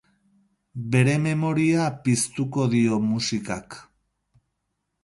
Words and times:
Bere 0.95 1.17
memoria 1.25 1.85
piztuko 2.09 2.67
dio 2.73 2.99
musikak. 3.13 3.79